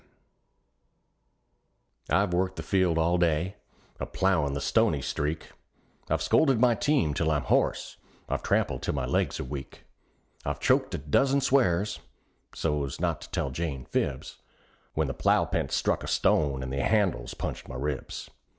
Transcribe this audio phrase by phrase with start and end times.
[2.09, 3.57] JOHN: I'VE worked in the field all day,
[3.99, 5.51] a plowin' the "stony streak;"
[6.09, 9.83] I've scolded my team till I'm hoarse; I've tramped till my legs are weak;
[10.43, 11.99] I've choked a dozen swears
[12.55, 14.37] (so's not to tell Jane fibs)
[14.95, 18.27] When the plow p'int struck a stone and the handles punched my ribs.